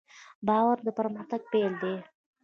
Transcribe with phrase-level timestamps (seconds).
[0.47, 1.95] باور د پرمختګ پیل دی.